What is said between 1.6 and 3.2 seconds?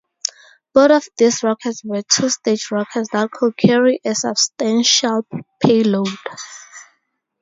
were two-stage rockets